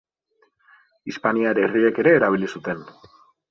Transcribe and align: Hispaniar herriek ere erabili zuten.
Hispaniar 1.11 1.61
herriek 1.67 2.01
ere 2.07 2.17
erabili 2.17 2.53
zuten. 2.57 2.83